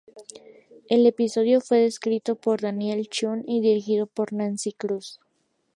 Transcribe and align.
El 0.89 1.05
episodio 1.05 1.61
fue 1.61 1.85
escrito 1.85 2.33
por 2.33 2.61
Daniel 2.61 3.07
Chun 3.07 3.43
y 3.47 3.61
dirigido 3.61 4.07
por 4.07 4.33
Nancy 4.33 4.71
Kruse. 4.73 5.19